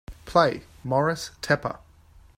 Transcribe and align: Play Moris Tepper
Play 0.25 0.63
Moris 0.83 1.29
Tepper 1.43 1.77